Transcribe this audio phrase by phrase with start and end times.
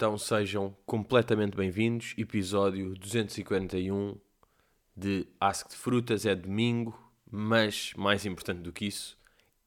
[0.00, 4.16] Então sejam completamente bem-vindos, episódio 241
[4.96, 6.24] de Ask de Frutas.
[6.24, 6.98] É domingo,
[7.30, 9.18] mas mais importante do que isso,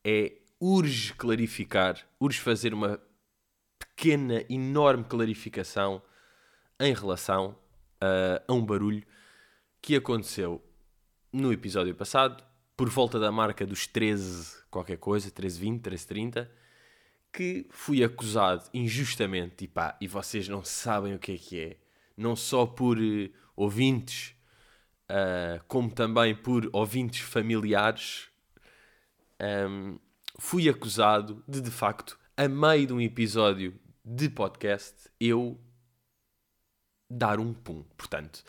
[0.04, 2.99] é urge clarificar, urge fazer uma
[3.77, 6.02] pequena, enorme clarificação
[6.80, 7.55] em relação
[8.02, 9.03] a, a um barulho
[9.80, 10.59] que aconteceu
[11.31, 12.44] no episódio passado,
[12.75, 16.62] por volta da marca dos 13 qualquer coisa, 1320, 1330,
[17.34, 21.78] que fui acusado injustamente, e pá, e vocês não sabem o que é que é,
[22.16, 24.36] não só por uh, ouvintes,
[25.09, 28.30] uh, como também por ouvintes familiares,
[29.68, 29.98] um,
[30.40, 35.59] fui acusado de, de facto, a meio de um episódio de podcast, eu
[37.09, 37.84] dar um pum.
[37.98, 38.44] Portanto,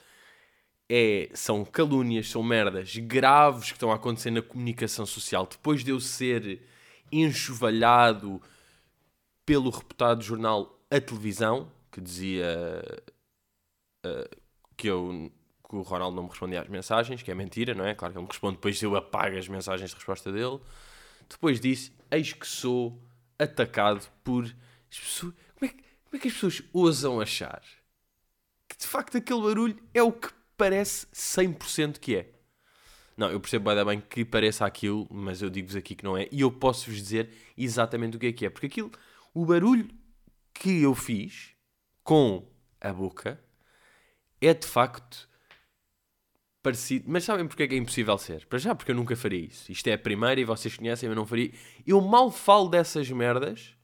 [0.89, 5.47] é, são calúnias, são merdas graves que estão a acontecer na comunicação social.
[5.47, 6.63] Depois de eu ser
[7.11, 8.43] enxovalhado
[9.45, 12.83] pelo reputado jornal A Televisão, que dizia
[14.05, 14.37] uh,
[14.77, 15.33] que, eu,
[15.69, 17.95] que o Ronaldo não me respondia às mensagens, que é mentira, não é?
[17.95, 20.61] Claro que ele me responde, depois eu apago as mensagens de resposta dele.
[21.29, 23.01] Depois disso, eis que sou
[23.39, 25.35] atacado por as pessoas.
[25.59, 27.63] Como é, que, como é que as pessoas ousam achar
[28.69, 32.31] que de facto aquele barulho é o que parece 100% que é?
[33.17, 36.29] Não, eu percebo bem, bem que pareça aquilo, mas eu digo-vos aqui que não é.
[36.33, 38.51] E eu posso-vos dizer exatamente o que é que é.
[38.51, 38.91] Porque aquilo,
[39.35, 39.89] o barulho
[40.55, 41.55] que eu fiz
[42.03, 42.49] com
[42.81, 43.43] a boca
[44.41, 45.29] é de facto
[46.63, 47.05] parecido.
[47.09, 48.47] Mas sabem porque é que é impossível ser?
[48.47, 49.71] Para já, porque eu nunca faria isso.
[49.71, 51.53] Isto é a primeira e vocês conhecem, eu não faria.
[51.87, 53.75] Eu mal falo dessas merdas,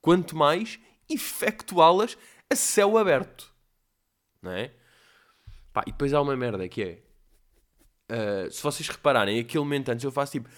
[0.00, 2.18] quanto mais efetuá-las
[2.50, 3.52] a céu aberto.
[4.42, 4.72] Não é?
[5.72, 7.02] Pá, e depois há uma merda que é.
[8.10, 10.48] Uh, se vocês repararem, aquele momento antes eu faço tipo.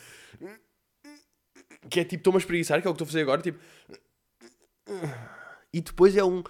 [1.88, 3.58] Que é tipo, estou-me a espreguiçar, que é o que estou a fazer agora, tipo.
[5.72, 6.42] E depois é um.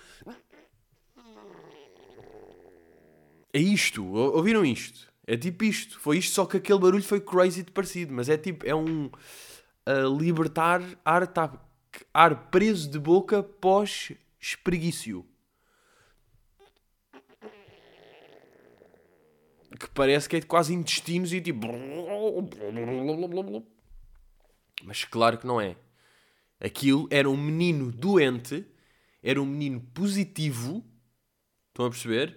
[3.53, 5.13] É isto, ouviram isto?
[5.27, 5.99] É tipo isto.
[6.01, 9.11] Foi isto, só que aquele barulho foi crazy de parecido, mas é tipo, é um.
[9.87, 11.53] Uh, libertar ar, tá,
[12.13, 15.27] ar preso de boca pós espreguício.
[19.81, 21.67] que parece que é quase intestinos e tipo.
[24.85, 25.75] Mas claro que não é.
[26.61, 28.67] Aquilo era um menino doente,
[29.23, 30.85] era um menino positivo,
[31.69, 32.37] estão a perceber?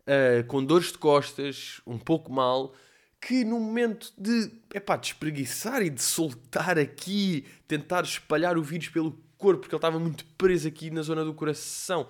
[0.00, 2.74] Uh, com dores de costas, um pouco mal,
[3.20, 8.88] que no momento de, epá, de espreguiçar e de soltar aqui, tentar espalhar o vírus
[8.88, 12.08] pelo corpo, porque ele estava muito preso aqui na zona do coração,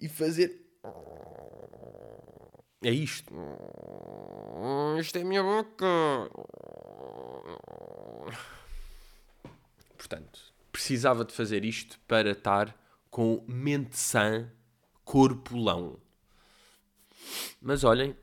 [0.00, 0.68] e fazer
[2.82, 3.34] é isto.
[5.00, 5.86] Isto é a minha boca.
[9.98, 12.74] Portanto, precisava de fazer isto para estar
[13.10, 14.48] com mente sã,
[15.04, 15.98] corpulão.
[17.60, 18.16] Mas olhem,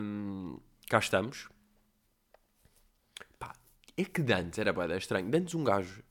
[0.00, 0.58] hum,
[0.88, 1.48] cá estamos.
[3.38, 3.52] Pá,
[3.96, 5.28] é que Dantes era bem estranho.
[5.28, 6.04] Dantes um gajo,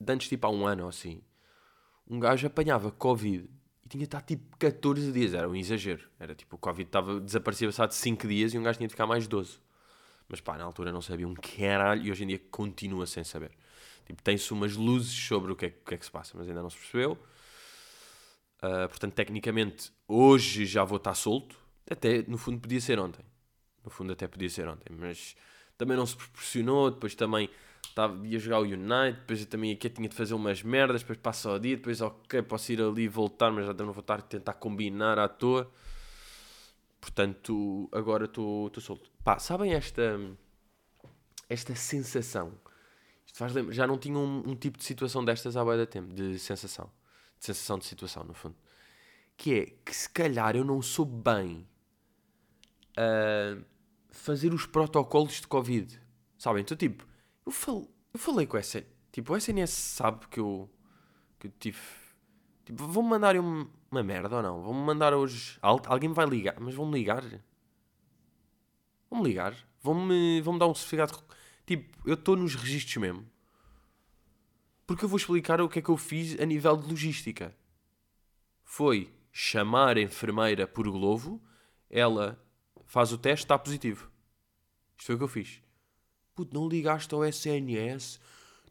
[0.00, 1.20] Dantes tipo há um ano ou assim,
[2.08, 3.50] um gajo apanhava Covid
[3.84, 5.34] e tinha estado tipo 14 dias.
[5.34, 6.08] Era um exagero.
[6.20, 9.06] Era tipo, o Covid estava, desaparecia passado 5 dias e um gajo tinha de ficar
[9.06, 9.58] mais 12.
[10.28, 13.52] Mas pá, na altura não sabia um caralho e hoje em dia continua sem saber.
[14.06, 16.48] Tipo, tem-se umas luzes sobre o que, é, o que, é, que se passa, mas
[16.48, 17.12] ainda não se percebeu.
[18.62, 21.56] Uh, portanto, tecnicamente, hoje já vou estar solto.
[21.90, 23.24] Até, no fundo, podia ser ontem.
[23.84, 24.94] No fundo, até podia ser ontem.
[24.96, 25.36] Mas
[25.76, 26.90] também não se proporcionou.
[26.90, 27.50] Depois também
[27.94, 31.18] Tava, ia jogar o United, depois eu também aqui tinha de fazer umas merdas, depois
[31.18, 34.18] passa o dia, depois ok, posso ir ali e voltar, mas já não vou estar
[34.18, 35.70] a tentar combinar à toa.
[37.06, 39.08] Portanto, agora estou solto.
[39.22, 40.18] Pá, sabem esta,
[41.48, 42.52] esta sensação?
[43.24, 45.86] Isto faz lembrar, já não tinha um, um, tipo de situação destas há bem da
[45.86, 46.90] tempo, de sensação.
[47.38, 48.56] De sensação de situação, no fundo.
[49.36, 51.64] Que é que se calhar eu não sou bem
[54.10, 56.00] fazer os protocolos de Covid.
[56.36, 56.62] Sabem?
[56.62, 57.06] Então, tipo,
[57.46, 58.84] eu, fal, eu falei com essa.
[59.12, 60.68] Tipo, o SNS sabe que eu.
[61.38, 61.78] que eu tive.
[62.64, 64.62] Tipo, vão-me mandar uma, uma merda ou não?
[64.62, 65.58] Vão-me mandar hoje.
[65.62, 67.22] Alguém me vai ligar, mas vão-me ligar.
[69.10, 69.56] Vão-me ligar.
[69.80, 71.22] Vão-me vão dar um certificado.
[71.64, 73.26] Tipo, eu estou nos registros mesmo.
[74.86, 77.56] Porque eu vou explicar o que é que eu fiz a nível de logística.
[78.62, 81.42] Foi chamar a enfermeira por Glovo,
[81.90, 82.42] ela
[82.86, 84.10] faz o teste, está positivo.
[84.96, 85.60] Isto foi o que eu fiz.
[86.34, 88.20] Puto, não ligaste ao SNS?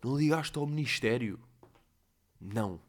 [0.04, 1.40] Não ligaste ao Ministério?
[2.40, 2.80] Não.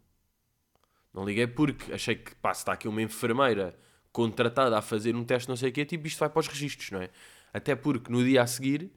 [1.17, 3.75] Não liguei porque achei que, pá, se está aqui uma enfermeira
[4.13, 6.91] contratada a fazer um teste não sei o quê, tipo, isto vai para os registros,
[6.91, 7.09] não é?
[7.55, 8.93] Até porque no dia a seguir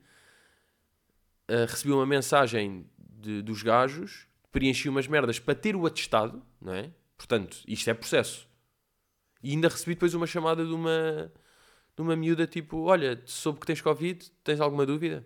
[1.50, 6.74] uh, recebi uma mensagem de, dos gajos, preenchi umas merdas para ter o atestado, não
[6.74, 6.92] é?
[7.18, 8.50] Portanto, isto é processo.
[9.42, 11.31] E ainda recebi depois uma chamada de uma,
[11.95, 15.25] de uma miúda tipo: Olha, soube que tens Covid, tens alguma dúvida?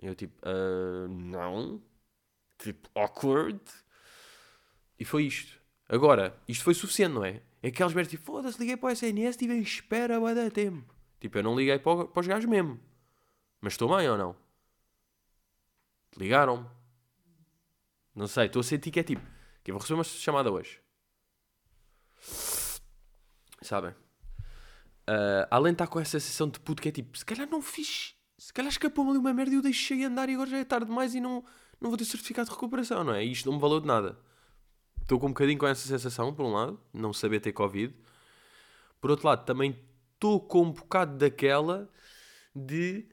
[0.00, 1.82] E eu tipo: uh, Não.
[2.58, 3.60] Tipo, awkward.
[4.98, 5.55] E foi isto.
[5.88, 7.42] Agora, isto foi suficiente, não é?
[7.62, 10.94] É aquelas merdas tipo: Foda-se, liguei para o SNS, estive em espera, vai dar tempo.
[11.20, 12.80] Tipo, eu não liguei para, para os gajos mesmo.
[13.60, 14.36] Mas estou bem ou não?
[16.16, 16.66] Ligaram-me.
[18.14, 19.22] Não sei, estou a sentir que é tipo:
[19.62, 20.80] que eu vou receber uma chamada hoje.
[23.62, 23.90] Sabem?
[25.08, 27.62] Uh, além de estar com essa sensação de puto que é tipo, se calhar não
[27.62, 30.64] fiz, se calhar escapou-me ali uma merda e eu deixei andar e agora já é
[30.64, 31.44] tarde demais e não,
[31.80, 33.24] não vou ter certificado de recuperação, não é?
[33.24, 34.18] E isto não me valeu de nada.
[35.06, 37.94] Estou com um bocadinho com essa sensação, por um lado, não saber ter Covid.
[39.00, 39.78] Por outro lado, também
[40.14, 41.88] estou com um bocado daquela
[42.54, 43.06] de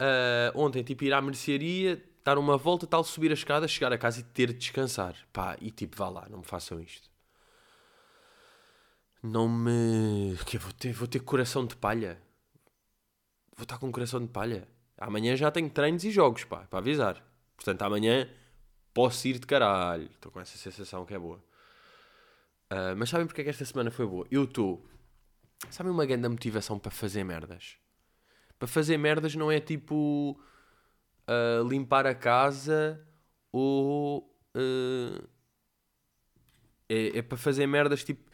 [0.00, 3.98] uh, ontem, tipo, ir à mercearia, dar uma volta, tal, subir a escada, chegar a
[3.98, 5.14] casa e ter de descansar.
[5.32, 7.14] Pá, e tipo, vá lá, não me façam isto
[9.24, 10.36] não me.
[10.44, 12.20] Que vou ter, vou ter coração de palha.
[13.56, 14.68] Vou estar com coração de palha.
[14.98, 17.24] Amanhã já tenho treinos e jogos, pá, para avisar.
[17.56, 18.28] Portanto, amanhã
[18.94, 20.08] posso ir de caralho.
[20.14, 21.36] Estou com essa sensação que é boa.
[22.72, 24.26] Uh, mas sabem porque é que esta semana foi boa?
[24.30, 24.82] Eu estou.
[25.70, 27.76] Sabem uma grande motivação para fazer merdas?
[28.58, 30.40] Para fazer merdas não é tipo.
[31.28, 33.04] Uh, limpar a casa
[33.52, 34.30] ou.
[34.56, 35.26] Uh,
[36.88, 38.30] é, é para fazer merdas tipo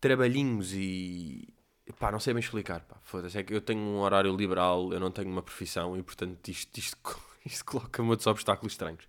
[0.00, 1.54] trabalhinhos e.
[1.98, 2.84] pá, não sei bem explicar.
[3.02, 3.38] Foda-se.
[3.38, 6.76] É que eu tenho um horário liberal, eu não tenho uma profissão e portanto isto,
[6.78, 6.98] isto,
[7.44, 9.06] isto coloca-me outros obstáculos estranhos.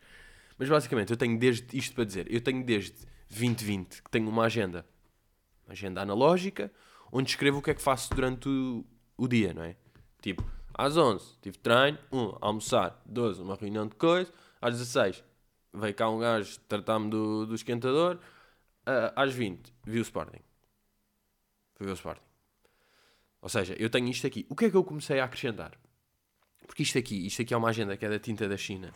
[0.60, 1.66] Mas basicamente eu tenho desde.
[1.76, 2.94] isto para dizer, eu tenho desde
[3.30, 4.86] 2020 que tenho uma agenda.
[5.66, 6.72] Uma agenda analógica,
[7.12, 8.86] onde escrevo o que é que faço durante o,
[9.18, 9.76] o dia, não é?
[10.22, 15.24] Tipo, às 11 tive treino, 1 almoçar, 12 uma reunião de coisa, às 16
[15.74, 20.42] veio cá um gajo tratar-me do, do esquentador, uh, às 20 vi o Sporting.
[21.76, 22.24] Foi ver o Sporting.
[23.42, 24.46] Ou seja, eu tenho isto aqui.
[24.50, 25.72] O que é que eu comecei a acrescentar?
[26.68, 28.94] Porque isto aqui, isto aqui é uma agenda que é da tinta da China.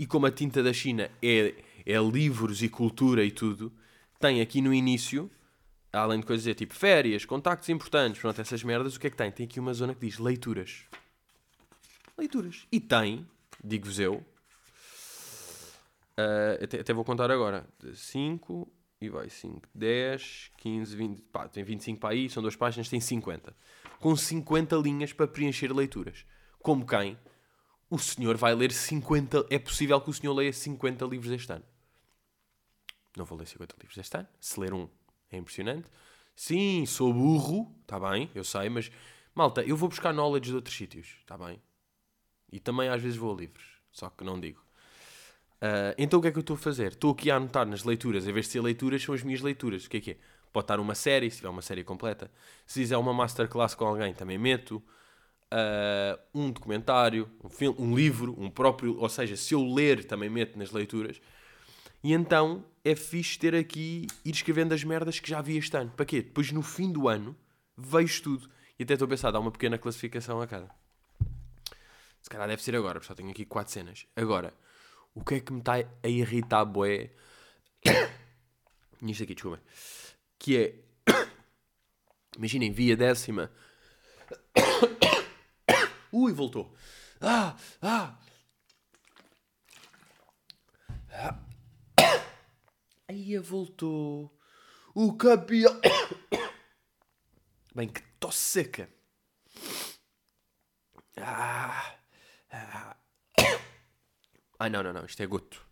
[0.00, 1.54] E como a tinta da China é,
[1.84, 3.70] é livros e cultura e tudo,
[4.18, 5.30] tem aqui no início,
[5.92, 9.16] além de coisas dizer tipo férias, contactos importantes, pronto, essas merdas, o que é que
[9.18, 9.30] tem?
[9.30, 10.84] Tem aqui uma zona que diz leituras.
[12.16, 12.66] Leituras.
[12.72, 13.28] E tem,
[13.62, 14.14] digo-vos eu,
[16.16, 21.62] uh, até, até vou contar agora, 5, e vai 5, 10, 15, 20, pá, tem
[21.62, 23.54] 25 para aí, são duas páginas, tem 50.
[23.98, 26.24] Com 50 linhas para preencher leituras.
[26.62, 27.18] Como quem?
[27.90, 31.64] O senhor vai ler 50, é possível que o senhor leia 50 livros este ano.
[33.16, 34.88] Não vou ler 50 livros este ano, se ler um
[35.30, 35.90] é impressionante.
[36.34, 38.90] Sim, sou burro, está bem, eu sei, mas
[39.34, 41.60] malta, eu vou buscar knowledge de outros sítios, está bem?
[42.52, 44.60] E também às vezes vou a livros, só que não digo.
[45.56, 46.92] Uh, então o que é que eu estou a fazer?
[46.92, 49.84] Estou aqui a anotar nas leituras, em vez de ser leituras, são as minhas leituras.
[49.84, 50.16] O que é que é?
[50.52, 52.30] Pode estar uma série, se tiver uma série completa.
[52.66, 54.82] Se fizer uma masterclass com alguém, também meto.
[55.52, 58.96] Uh, um documentário, um, filme, um livro, um próprio.
[58.98, 61.20] Ou seja, se eu ler, também meto nas leituras.
[62.02, 65.90] E então é fixe ter aqui, ir escrevendo as merdas que já vi este ano.
[65.90, 66.22] Para quê?
[66.22, 67.36] Depois no fim do ano
[67.76, 68.48] vejo tudo.
[68.78, 70.70] E até estou a pensar, dar uma pequena classificação a cada.
[72.22, 74.06] Se calhar deve ser agora, porque só tenho aqui quatro cenas.
[74.16, 74.54] Agora.
[75.14, 77.10] O que é que me está a irritar, boé?
[79.02, 79.60] Isto aqui, desculpa.
[80.38, 80.74] Que é.
[82.38, 83.50] Imaginem, via décima.
[86.12, 86.74] Ui, voltou.
[87.20, 88.18] Ah, ah.
[93.08, 94.36] Aí voltou.
[94.94, 95.80] O campeão.
[97.74, 98.88] Bem, que tosse seca.
[101.16, 101.96] Ah,
[102.50, 102.96] ah.
[104.58, 105.64] Ai não, não, não, isto é goto.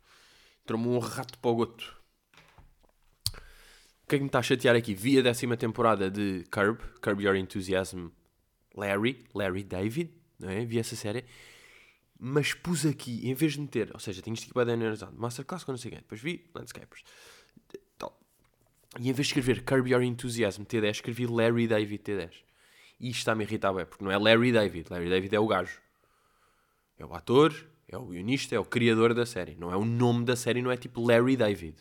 [0.62, 1.96] Entrou-me um rato para o goto.
[4.02, 4.94] O que é que me está a chatear aqui?
[4.94, 8.08] Vi a décima temporada de Curb, Curb Your Enthusiasm,
[8.74, 10.64] Larry, Larry David, não é?
[10.64, 11.24] Vi essa série.
[12.18, 15.62] Mas pus aqui, em vez de meter, ou seja, tinha isto aqui para analisar, Masterclass
[15.62, 17.04] com não sei quem, depois vi Landscapers.
[17.96, 18.18] Tal.
[18.98, 22.32] E em vez de escrever Curb Your Enthusiasm T10, escrevi Larry David T10.
[23.00, 24.88] E isto está-me a irritar, bem, porque não é Larry David.
[24.90, 25.80] Larry David é o gajo.
[26.98, 27.54] É o ator,
[27.86, 29.54] é o guionista, é o criador da série.
[29.54, 31.76] Não é o nome da série, não é tipo Larry David.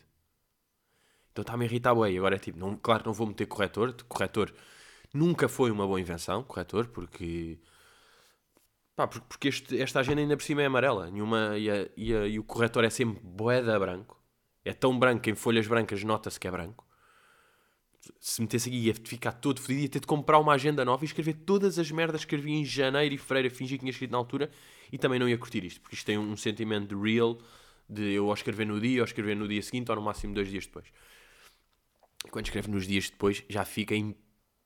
[1.32, 2.18] Então está-me a irritar bem.
[2.18, 3.94] Agora é tipo, não, claro não vou meter corretor.
[4.08, 4.54] Corretor
[5.14, 7.60] nunca foi uma boa invenção, corretor, porque.
[8.98, 11.12] Pá, porque este, esta agenda ainda por cima é amarela.
[11.12, 14.20] Nenhuma, e, a, e, a, e o corretor é sempre boeda branco.
[14.66, 16.84] É tão branco em folhas brancas nota-se que é branco.
[18.20, 21.06] Se metesse aqui ia ficar todo fodido, ia ter de comprar uma agenda nova e
[21.06, 24.18] escrever todas as merdas que escrevi em janeiro e fevereiro, fingir que tinha escrito na
[24.18, 24.50] altura
[24.92, 27.38] e também não ia curtir isto, porque isto tem um, sentimento de real,
[27.88, 30.50] de eu ao escrever no dia, ou escrever no dia seguinte, ou no máximo dois
[30.50, 30.88] dias depois.
[32.26, 34.16] E quando escreve nos dias depois, já fica em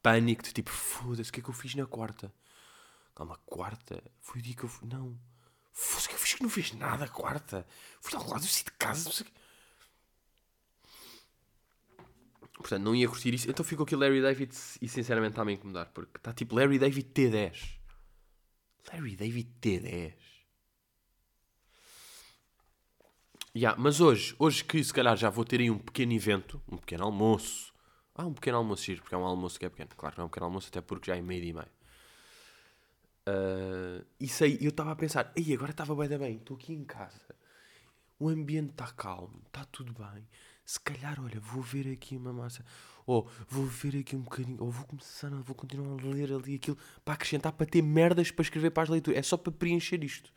[0.02, 2.32] pânico de tipo, foda-se, o que é que eu fiz na quarta?
[3.16, 4.04] Calma, quarta?
[4.22, 4.88] Foi o dia que eu fui.
[4.88, 5.20] Não.
[5.74, 7.66] Foda-se, o que eu fiz que não fiz nada quarta?
[8.02, 9.28] Fui ao lado, eu saí de casa, não sei.
[12.54, 13.50] Portanto, não ia curtir isso.
[13.50, 15.88] Então ficou aqui Larry David e sinceramente está-me a incomodar.
[15.88, 17.80] Porque está tipo Larry David T10.
[18.92, 20.14] Larry David T10.
[23.54, 26.78] Yeah, mas hoje, hoje que se calhar já vou ter aí um pequeno evento, um
[26.78, 27.74] pequeno almoço.
[28.16, 29.90] Ah, um pequeno almoço porque é um almoço que é pequeno.
[29.98, 31.68] Claro que não é um pequeno almoço, até porque já é meio e meio.
[33.28, 36.84] Uh, isso aí, eu estava a pensar, ei, agora estava bem, bem, estou aqui em
[36.84, 37.36] casa.
[38.20, 40.28] O ambiente está calmo, está tudo bem.
[40.66, 42.64] Se calhar, olha, vou ver aqui uma massa,
[43.06, 46.78] ou vou ver aqui um bocadinho, ou vou começar, vou continuar a ler ali aquilo
[47.04, 49.20] para acrescentar, para ter merdas para escrever para as leituras.
[49.20, 50.32] É só para preencher isto.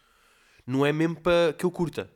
[0.67, 2.11] Não é mesmo para que eu curta.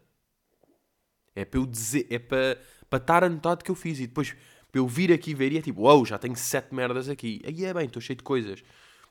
[1.35, 4.35] É para eu dizer, é para, para estar anotado que eu fiz e depois
[4.73, 7.41] para eu vir aqui ver e é tipo, uau, wow, já tenho sete merdas aqui.
[7.45, 8.63] Aí é bem, estou cheio de coisas.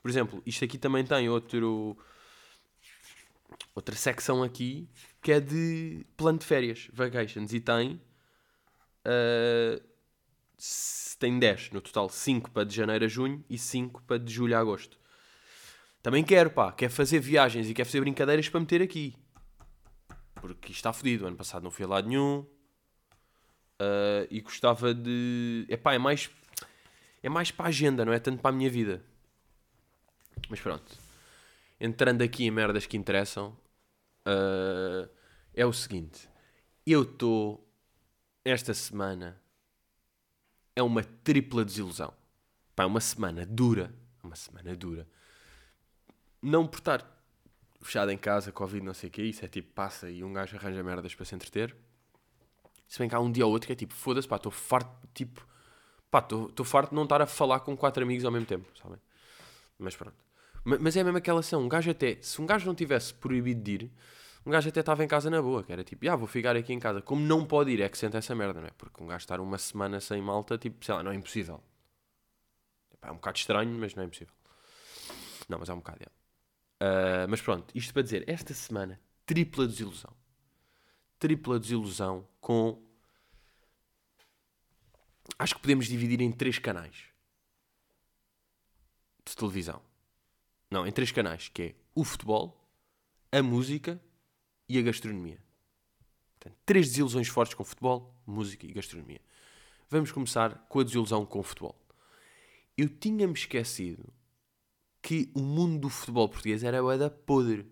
[0.02, 1.96] Por exemplo, isto aqui também tem outro
[3.74, 4.88] outra secção aqui
[5.22, 8.00] que é de plano de férias, vacations, e tem
[9.06, 9.82] uh,
[11.18, 14.56] tem 10 no total, 5 para de janeiro a junho e 5 para de julho
[14.56, 14.98] a agosto.
[16.02, 19.16] Também quero, pá, quero fazer viagens e quero fazer brincadeiras para meter aqui.
[20.36, 21.26] Porque isto está fodido.
[21.26, 22.46] Ano passado não fui a lado nenhum.
[23.80, 25.66] Uh, e gostava de.
[25.68, 26.30] Epá, é mais.
[27.22, 29.04] É mais para a agenda, não é tanto para a minha vida.
[30.48, 30.96] Mas pronto.
[31.80, 33.56] Entrando aqui em merdas que interessam.
[34.26, 35.08] Uh,
[35.54, 36.28] é o seguinte.
[36.86, 37.66] Eu estou.
[38.44, 39.40] Esta semana.
[40.74, 42.12] É uma tripla desilusão.
[42.74, 43.92] Pá, é uma semana dura.
[44.22, 45.06] Uma semana dura.
[46.40, 47.18] Não por estar
[47.80, 50.56] fechado em casa, Covid, não sei o que, isso é tipo, passa e um gajo
[50.56, 51.74] arranja merdas para se entreter.
[52.86, 55.08] Se bem que há um dia ou outro que é tipo, foda-se, pá, estou farto,
[55.14, 55.46] tipo,
[56.10, 58.98] pá, estou farto de não estar a falar com quatro amigos ao mesmo tempo, sabem?
[59.78, 60.27] Mas pronto.
[60.80, 63.72] Mas é mesmo aquela ação, um gajo até, se um gajo não tivesse proibido de
[63.72, 63.92] ir,
[64.44, 66.72] um gajo até estava em casa na boa, que era tipo, ah, vou ficar aqui
[66.72, 67.00] em casa.
[67.00, 68.70] Como não pode ir, é que sente essa merda, não é?
[68.76, 71.62] Porque um gajo estar uma semana sem malta, tipo, sei lá, não é impossível.
[73.00, 74.34] É um bocado estranho, mas não é impossível.
[75.48, 76.08] Não, mas é um bocado, é.
[76.84, 80.14] Uh, mas pronto, isto para dizer, esta semana, tripla desilusão.
[81.18, 82.82] Tripla desilusão com.
[85.38, 87.04] Acho que podemos dividir em três canais
[89.24, 89.87] de televisão.
[90.70, 92.68] Não, em três canais, que é o futebol,
[93.32, 94.00] a música
[94.68, 95.42] e a gastronomia.
[96.38, 99.20] Portanto, três desilusões fortes com futebol, música e gastronomia.
[99.88, 101.78] Vamos começar com a desilusão com o futebol.
[102.76, 104.12] Eu tinha-me esquecido
[105.02, 107.66] que o mundo do futebol português era da podre.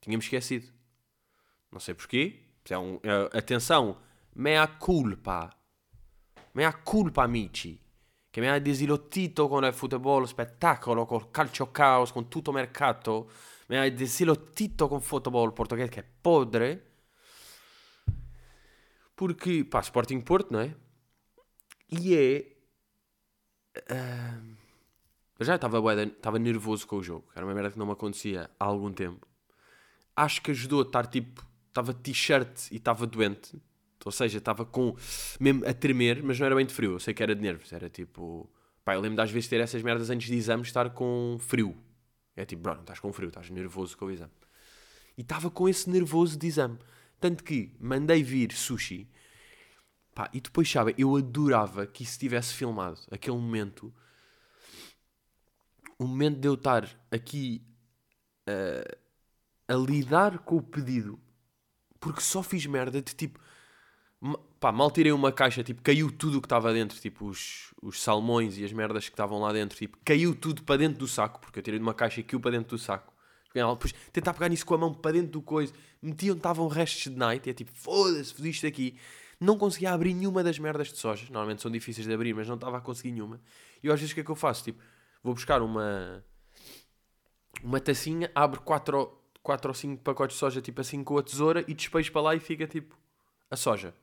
[0.00, 0.72] Tínhamos esquecido.
[1.72, 2.42] Não sei porquê.
[2.68, 4.00] É um, é, atenção,
[4.34, 5.50] mea culpa.
[6.54, 7.80] Mea culpa, amici.
[8.36, 13.30] Che mi ha desilottito con il football spettacolo, col calcio caos, con tutto mercato.
[13.68, 16.86] Mi ha desilottito con football português, che è podre.
[19.14, 20.76] Porque, pá, Sporting Porto, não é?
[21.88, 22.56] E é.
[23.90, 24.56] Uh,
[25.40, 27.26] já estava, estava nervoso com o jogo.
[27.34, 29.26] Era uma merda que não me acontecia há algum tempo.
[30.14, 31.42] Acho que ajudou a estar tipo.
[31.68, 33.58] Estava t-shirt e estava doente.
[34.06, 34.96] Ou seja, estava com.
[35.38, 36.92] mesmo a tremer, mas não era bem de frio.
[36.92, 37.72] Eu sei que era de nervos.
[37.72, 38.48] Era tipo.
[38.84, 41.76] Pá, eu lembro de às vezes ter essas merdas antes de exames estar com frio.
[42.36, 44.32] É tipo, bro, não estás com frio, estás nervoso com o exame.
[45.18, 46.78] E estava com esse nervoso de exame.
[47.20, 49.08] Tanto que mandei vir sushi.
[50.14, 53.00] Pá, e depois, sabe, eu adorava que isso tivesse filmado.
[53.10, 53.92] Aquele momento
[55.98, 57.62] o momento de eu estar aqui
[58.48, 58.96] uh,
[59.68, 61.18] a lidar com o pedido,
[61.98, 63.40] porque só fiz merda de tipo,
[64.60, 68.02] pá, mal tirei uma caixa, tipo, caiu tudo o que estava dentro, tipo, os, os
[68.02, 71.40] salmões e as merdas que estavam lá dentro, tipo, caiu tudo para dentro do saco,
[71.40, 73.12] porque eu tirei de uma caixa e caiu para dentro do saco.
[73.54, 75.72] Depois tentar pegar nisso com a mão para dentro do coisa,
[76.02, 78.96] metiam, estavam restos de night, e é tipo, foda-se, fodiste aqui.
[79.40, 82.54] Não conseguia abrir nenhuma das merdas de soja, normalmente são difíceis de abrir, mas não
[82.54, 83.40] estava a conseguir nenhuma.
[83.82, 84.64] E eu às vezes o que é que eu faço?
[84.64, 84.82] Tipo,
[85.22, 86.24] vou buscar uma
[87.62, 91.22] uma tacinha, abro 4 ou, quatro ou 5 pacotes de soja, tipo assim, com a
[91.22, 92.96] tesoura e despejo para lá e fica tipo
[93.50, 93.94] a soja.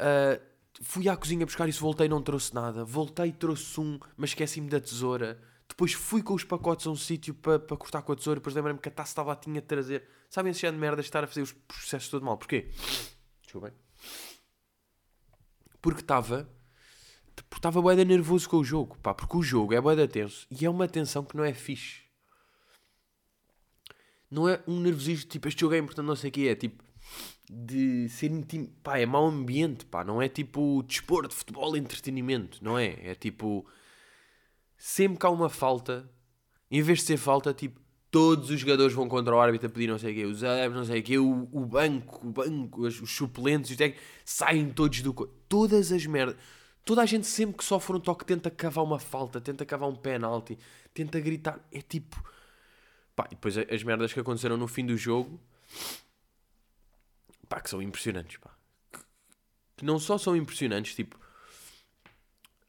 [0.00, 0.40] Uh,
[0.80, 2.84] fui à cozinha buscar isso, voltei, não trouxe nada.
[2.84, 5.40] Voltei, trouxe um, mas esqueci-me da tesoura.
[5.68, 8.40] Depois fui com os pacotes a um sítio para pa cortar com a tesoura.
[8.40, 10.04] Depois lembrei-me que a taça estava lá, tinha de trazer.
[10.28, 12.36] Sabem esse género de merda estar a fazer os processos todo mal?
[12.36, 12.70] Porquê?
[13.42, 13.72] Desculpem.
[15.80, 16.48] Porque estava
[17.48, 20.64] porque estava bué nervoso com o jogo, pá, porque o jogo é bué tenso e
[20.64, 22.02] é uma tensão que não é fixe.
[24.30, 26.84] Não é um nervosismo tipo, este jogo é importante, não sei o que é, tipo,
[27.52, 28.66] de ser intim...
[28.82, 32.96] pá, é mau ambiente, pá, não é tipo desporto, futebol, entretenimento, não é?
[33.02, 33.66] É tipo
[34.78, 36.08] sempre que há uma falta,
[36.70, 39.88] em vez de ser falta, tipo, todos os jogadores vão contra o árbitro a pedir
[39.88, 42.82] não sei o quê, os adeptos não sei o quê, o, o banco, o banco,
[42.82, 45.12] os, os suplentes, os técnicos, saem todos do...
[45.48, 46.36] Todas as merdas.
[46.84, 49.96] Toda a gente sempre que sofre um toque tenta cavar uma falta, tenta cavar um
[49.96, 50.56] penalti,
[50.94, 51.60] tenta gritar.
[51.72, 52.22] É tipo...
[53.16, 55.40] Pá, e depois as merdas que aconteceram no fim do jogo
[57.50, 58.50] pá, que são impressionantes, pá.
[59.76, 61.18] Que não só são impressionantes, tipo,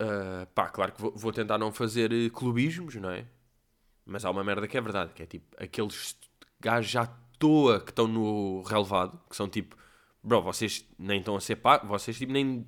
[0.01, 3.25] uh, pá, claro que vou, vou, tentar não fazer eh, clubismos, não é?
[4.05, 6.17] Mas há uma merda que é verdade, que é tipo, aqueles
[6.59, 7.05] gajos à
[7.38, 9.77] toa que estão no relevado, que são tipo,
[10.23, 12.65] bro, vocês nem estão a ser pá, vocês tipo nem,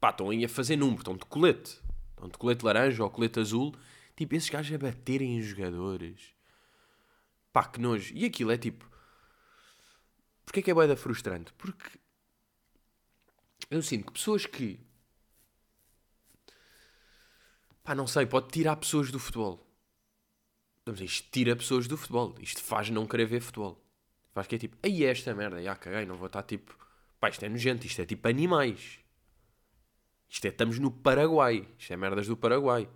[0.00, 1.78] pá, estão aí a fazer número, estão de colete,
[2.12, 3.74] estão de colete laranja ou colete azul,
[4.16, 6.34] tipo, esses gajos a baterem em jogadores,
[7.52, 8.14] pá, que nojo.
[8.14, 8.89] E aquilo é tipo,
[10.50, 11.52] Porquê que é boeda frustrante?
[11.52, 11.96] Porque
[13.70, 14.80] eu sinto que pessoas que
[17.84, 19.64] pá, não sei, pode tirar pessoas do futebol.
[20.84, 22.34] Mas isto tira pessoas do futebol.
[22.40, 23.80] Isto faz não querer ver futebol.
[24.32, 26.76] Faz que é tipo, aí esta merda, já caguei, não vou estar tipo,
[27.20, 28.98] pá, isto é nojento, isto é tipo animais.
[30.28, 31.64] Isto é, estamos no Paraguai.
[31.78, 32.90] Isto é merdas do Paraguai.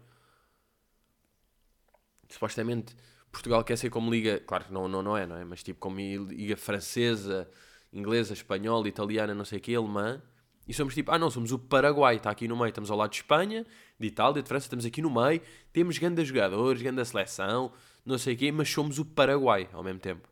[2.29, 2.97] Supostamente
[3.35, 5.45] Portugal quer ser como liga, claro que não, não, não é, não é?
[5.45, 7.51] Mas tipo como liga francesa,
[7.93, 10.23] inglesa, espanhola, italiana, não sei o que, alemã.
[10.67, 13.11] E somos tipo, ah não, somos o Paraguai, está aqui no meio, estamos ao lado
[13.11, 13.67] de Espanha,
[13.99, 17.73] de Itália, de França, estamos aqui no meio, temos grandes jogadores, grande seleção,
[18.05, 20.27] não sei o quê, mas somos o Paraguai ao mesmo tempo.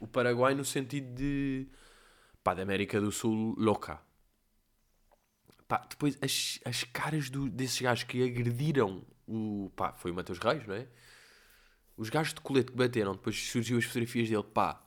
[0.00, 1.66] O Paraguai no sentido de,
[2.42, 4.00] pá, da América do Sul louca.
[5.66, 10.38] Pá, depois as, as caras do, desses gajos que agrediram o, pá, foi o Matheus
[10.38, 10.86] Reis, não é?
[11.98, 14.80] Os gajos de colete que bateram, depois surgiu as fotografias dele, pá,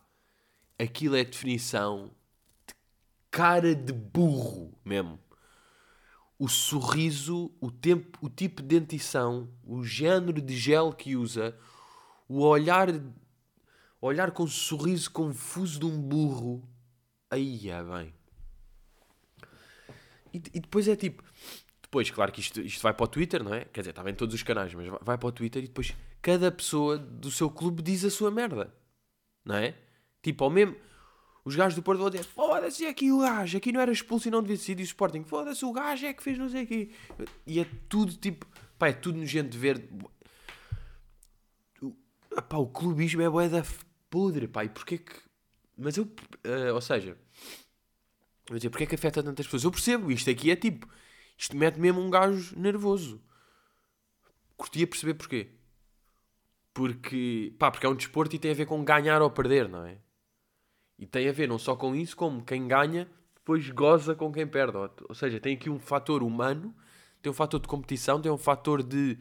[0.80, 2.10] aquilo é definição
[2.66, 2.74] de
[3.30, 5.20] cara de burro mesmo.
[6.40, 11.56] O sorriso, o tempo, o tipo de dentição, o género de gel que usa,
[12.30, 12.88] o olhar,
[14.00, 16.66] olhar com um sorriso confuso de um burro.
[17.30, 18.14] Aí é bem.
[20.34, 21.22] E, e depois é tipo,
[21.82, 23.66] depois, claro que isto, isto vai para o Twitter, não é?
[23.66, 25.94] Quer dizer, está bem em todos os canais, mas vai para o Twitter e depois
[26.22, 28.74] cada pessoa do seu clube diz a sua merda.
[29.44, 29.76] Não é?
[30.22, 30.76] Tipo, ao mesmo.
[31.44, 34.32] Os gajos do Porto vão dizer: foda-se aqui o gajo, aqui não era expulso e
[34.32, 34.80] não devia ser.
[34.80, 36.92] E o Sporting: foda-se o gajo é que fez não sei o quê.
[37.46, 38.46] E é tudo tipo.
[38.78, 39.90] Pá, é tudo nojento de ver.
[42.48, 43.66] Pá, o clubismo é boeda
[44.10, 44.64] podre, pá.
[44.64, 45.16] E porquê que.
[45.78, 46.04] Mas eu.
[46.04, 47.18] Uh, ou seja.
[48.48, 49.64] Vou dizer, porquê que afeta tantas pessoas?
[49.64, 50.88] Eu percebo, isto aqui é tipo
[51.42, 53.20] isto mete mesmo um gajo nervoso.
[54.56, 55.50] Curtia perceber porquê.
[56.74, 59.86] Porque, pá, porque é um desporto e tem a ver com ganhar ou perder, não
[59.86, 59.98] é?
[60.98, 63.10] E tem a ver não só com isso, como quem ganha
[63.42, 64.78] depois goza com quem perde.
[64.78, 66.76] Ou seja, tem aqui um fator humano,
[67.22, 69.18] tem um fator de competição, tem um fator de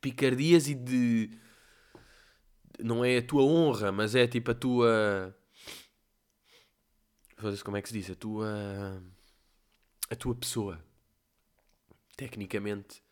[0.00, 1.30] picardias e de.
[2.80, 5.34] Não é a tua honra, mas é tipo a tua.
[7.36, 8.10] Foda-se como é que se diz?
[8.10, 9.02] A tua
[10.10, 10.82] a tua pessoa.
[12.16, 13.02] Tecnicamente,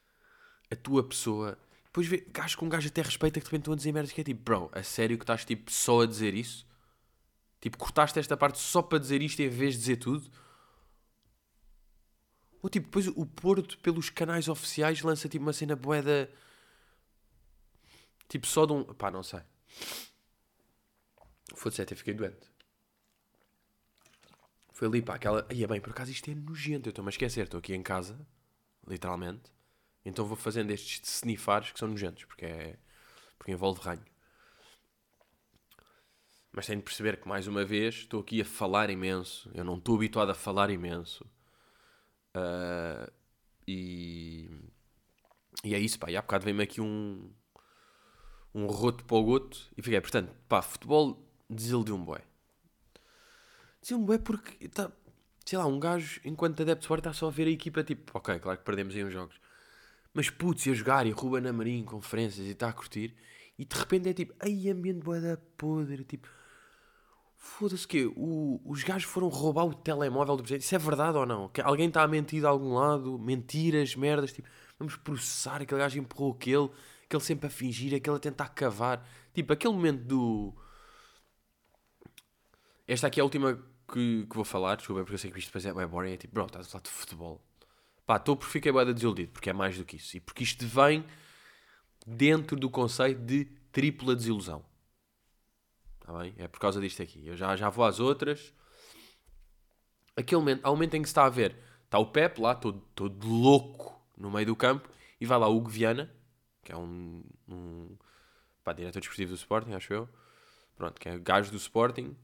[0.71, 1.59] a tua pessoa.
[1.96, 4.12] Depois vê gajo com um gajo até respeita que de repente estão a dizer merdas
[4.12, 6.66] que é tipo, bro, a sério que estás tipo só a dizer isso?
[7.59, 10.30] Tipo, cortaste esta parte só para dizer isto em vez de dizer tudo?
[12.62, 16.30] Ou tipo, depois o Porto, pelos canais oficiais, lança tipo uma cena boeda.
[18.28, 18.85] Tipo, só de um.
[18.85, 19.40] Pá, não sei.
[21.54, 22.46] Foda-se, até fiquei doente.
[24.70, 25.46] Foi ali para aquela.
[25.48, 26.88] Aí é bem, por acaso isto é nojento.
[26.88, 28.20] Eu estou-me a esquecer, estou aqui em casa,
[28.87, 29.56] literalmente.
[30.07, 32.79] Então vou fazendo estes snifares que são nojentos, porque é.
[33.37, 34.05] porque envolve ranho.
[36.53, 39.51] Mas tenho de perceber que, mais uma vez, estou aqui a falar imenso.
[39.53, 41.27] Eu não estou habituado a falar imenso.
[42.37, 43.12] Uh,
[43.66, 44.49] e.
[45.64, 46.09] E é isso, pá.
[46.09, 47.29] E há bocado veio-me aqui um.
[48.55, 49.59] um roto para o goto.
[49.77, 52.23] E fiquei, portanto, pá, futebol desiludiu um boé.
[53.83, 54.90] Dizia-me, é porque, tá,
[55.45, 58.38] sei lá, um gajo, enquanto adepto de está só a ver a equipa, tipo, ok,
[58.38, 59.38] claro que perdemos aí uns jogos.
[60.16, 63.14] Mas putz, a jogar e Ruben Amorim, conferências e está a curtir.
[63.59, 66.26] E de repente é tipo, ai, ambiente boeda podre, tipo...
[67.37, 70.64] Foda-se que o, os gajos foram roubar o telemóvel do presidente.
[70.64, 71.50] Isso é verdade ou não?
[71.50, 73.18] Que alguém está a mentir de algum lado?
[73.18, 74.48] Mentiras, merdas, tipo...
[74.79, 76.70] Vamos processar, aquele gajo empurrou aquele,
[77.05, 79.07] aquele sempre a fingir, aquele a tentar cavar.
[79.35, 80.55] Tipo, aquele momento do...
[82.88, 85.48] Esta aqui é a última que, que vou falar, desculpa, porque eu sei que isto
[85.48, 87.45] depois é bem boring, é tipo, bro, estás a falar de futebol.
[88.07, 90.16] Pá, estou por ficar bem desiludido, porque é mais do que isso.
[90.16, 91.05] E porque isto vem
[92.07, 94.64] dentro do conceito de tripla desilusão.
[96.01, 96.33] Está bem?
[96.38, 97.27] É por causa disto aqui.
[97.27, 98.55] Eu já, já vou às outras.
[100.16, 101.57] Aquele momento, há momento em que se está a ver.
[101.85, 104.88] Está o Pep lá, todo, todo louco no meio do campo.
[105.21, 106.09] E vai lá o Hugo Viana,
[106.62, 107.97] que é um, um
[108.62, 110.09] pá, diretor desportivo do Sporting, acho eu.
[110.77, 112.16] Pronto, que é gajo do Sporting,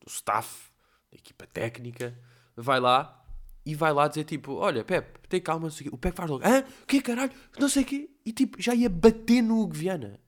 [0.00, 0.70] do staff,
[1.10, 2.16] da equipa técnica.
[2.54, 3.25] Vai lá
[3.66, 5.94] e vai lá dizer tipo: Olha, Pep, tem calma, não sei o quê.
[5.96, 6.62] O Pep faz logo: Hã?
[6.86, 7.32] Que caralho?
[7.58, 8.08] Não sei o quê.
[8.24, 10.20] E tipo, já ia bater no Hugo Viana.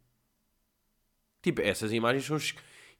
[1.40, 2.36] Tipo, essas imagens são.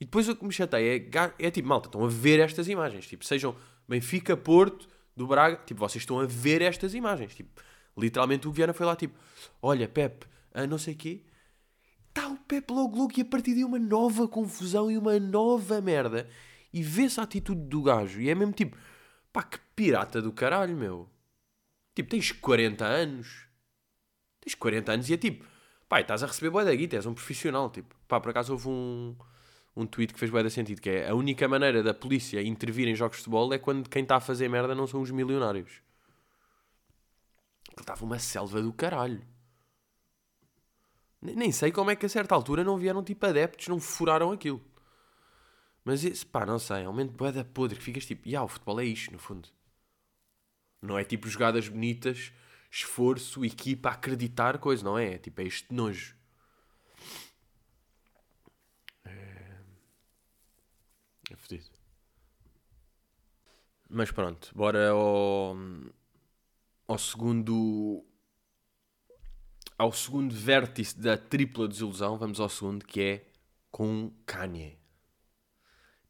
[0.00, 3.08] E depois o que me chateia é, é tipo, malta, estão a ver estas imagens.
[3.08, 3.56] Tipo, sejam
[3.88, 5.60] Benfica, Porto, do Braga.
[5.66, 7.34] Tipo, vocês estão a ver estas imagens.
[7.34, 7.60] Tipo,
[7.96, 9.18] literalmente o Viana foi lá, tipo,
[9.60, 10.24] olha, Pep,
[10.54, 11.24] a não sei o quê.
[12.08, 15.80] Está o Pep logo, logo, e a partir de uma nova confusão e uma nova
[15.80, 16.28] merda.
[16.72, 18.20] E vê-se a atitude do gajo.
[18.20, 18.76] E é mesmo tipo,
[19.32, 21.08] pá, que pirata do caralho, meu.
[21.94, 23.46] Tipo, tens 40 anos.
[24.40, 25.44] Tens 40 anos e é tipo,
[25.88, 27.70] pá, estás a receber boa da guita, és um profissional.
[27.70, 29.16] Tipo, pá, por acaso houve um
[29.78, 32.96] um tweet que fez bem sentido, que é a única maneira da polícia intervir em
[32.96, 35.80] jogos de futebol é quando quem está a fazer merda não são os milionários.
[37.70, 39.22] Ele estava uma selva do caralho.
[41.22, 44.60] Nem sei como é que a certa altura não vieram tipo adeptos, não furaram aquilo.
[45.88, 48.48] Mas isso, pá, não sei, é um momento boeda podre que ficas tipo, ah, o
[48.48, 49.48] futebol é isto, no fundo.
[50.82, 52.30] Não é tipo jogadas bonitas,
[52.70, 55.14] esforço, equipa, acreditar, coisa, não é?
[55.14, 56.14] É tipo, é este nojo.
[61.30, 61.70] É fodido.
[63.88, 65.56] Mas pronto, bora ao,
[66.86, 68.04] ao segundo.
[69.78, 72.18] Ao segundo vértice da tripla desilusão.
[72.18, 73.26] Vamos ao segundo, que é
[73.70, 74.77] com Kanye.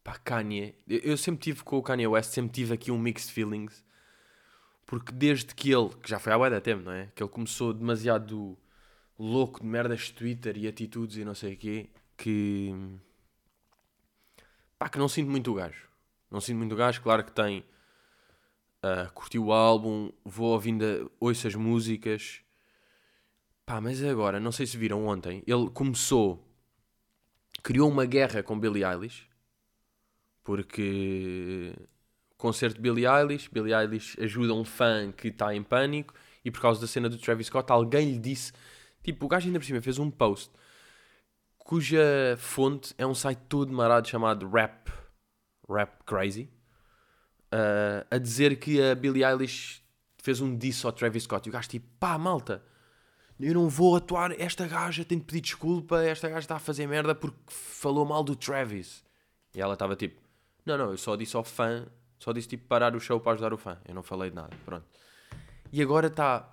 [0.09, 0.73] Pá, Kanye.
[0.87, 3.85] Eu sempre tive com o Kanye West, sempre tive aqui um mixed feelings.
[4.87, 7.11] Porque desde que ele, que já foi há da tempo, não é?
[7.13, 8.57] Que ele começou demasiado
[9.19, 12.73] louco de merdas de Twitter e atitudes e não sei o quê, que
[14.79, 15.87] pá, que não sinto muito o gajo.
[16.31, 17.63] Não sinto muito o gajo, claro que tem.
[18.83, 22.41] Uh, curti o álbum, vou ouvindo, ouço as músicas.
[23.63, 26.43] Pá, mas agora, não sei se viram ontem, ele começou,
[27.61, 29.28] criou uma guerra com Billie Eilish,
[30.49, 31.75] porque
[32.35, 36.11] concerto de Billie Eilish, Billie Eilish ajuda um fã que está em pânico,
[36.43, 38.51] e por causa da cena do Travis Scott, alguém lhe disse,
[39.03, 40.49] tipo, o gajo ainda por cima fez um post
[41.59, 44.91] cuja fonte é um site todo marado chamado Rap,
[45.69, 46.49] Rap Crazy,
[47.53, 49.83] uh, a dizer que a Billie Eilish
[50.17, 51.47] fez um diss ao Travis Scott.
[51.47, 52.63] E o gajo tipo, pá, malta,
[53.39, 56.87] eu não vou atuar, esta gaja tem de pedir desculpa, esta gaja está a fazer
[56.87, 59.07] merda porque falou mal do Travis.
[59.53, 60.28] E ela estava tipo,
[60.65, 61.87] não, não, eu só disse ao fã,
[62.19, 63.77] só disse tipo parar o show para ajudar o fã.
[63.85, 64.85] Eu não falei de nada, pronto.
[65.71, 66.51] E agora está,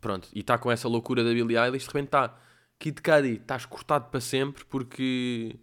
[0.00, 2.38] pronto, e está com essa loucura da Billie Eilish, de repente está
[2.82, 5.56] Kid Cudi, estás cortado para sempre porque.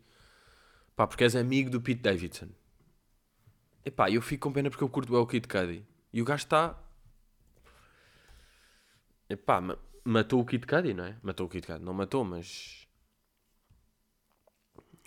[0.96, 2.48] pá, porque és amigo do Pete Davidson.
[3.84, 5.86] Epá, eu fico com pena porque eu curto o Kid Cudi.
[6.14, 6.82] E o gajo está.
[9.30, 9.62] Epá,
[10.06, 11.18] matou o Kid Cudi, não é?
[11.22, 11.84] Matou o Kid Cudi.
[11.84, 12.88] Não matou, mas.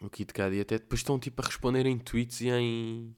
[0.02, 3.16] O Kid Cudi até depois estão tipo a responder em tweets e em.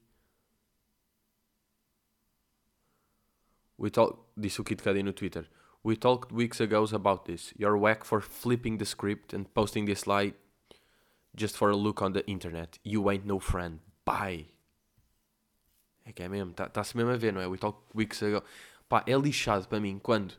[3.78, 4.30] O Ital...
[4.36, 5.48] Disse o Kid Cudi no Twitter.
[5.82, 7.54] We talked weeks ago about this.
[7.58, 10.34] You're whack for flipping the script and posting this lie
[11.34, 12.78] just for a look on the internet.
[12.84, 13.80] You ain't no friend.
[14.04, 14.48] Bye.
[16.04, 17.46] É que é mesmo, está-se tá mesmo a ver, não é?
[17.46, 18.42] We talked weeks ago.
[18.88, 20.34] Pá, é lixado para mim quando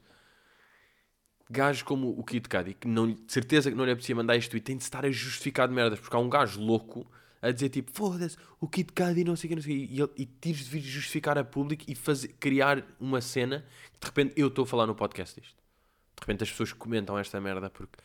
[1.49, 4.55] gajos como o Kid Cudi, que não, de certeza que não lhe possível mandar isto
[4.57, 7.09] e tem de estar a justificar de merdas, porque há um gajo louco
[7.41, 10.21] a dizer tipo, foda-se, o Kid Cudi não sei o que, não sei o que,
[10.21, 14.05] e, e tires de vir justificar a público e fazer, criar uma cena que de
[14.07, 15.55] repente eu estou a falar no podcast disto.
[15.55, 17.97] De repente as pessoas comentam esta merda porque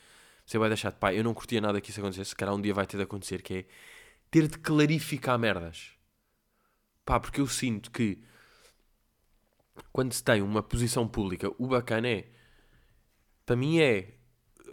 [0.44, 2.60] você vai deixar de pá, eu não curtia nada que isso acontecesse, se calhar um
[2.60, 3.64] dia vai ter de acontecer, que é
[4.30, 5.92] ter de clarificar merdas.
[7.04, 8.18] Pá, porque eu sinto que
[9.92, 12.28] quando se tem uma posição pública, o bacana é,
[13.50, 14.06] para mim é,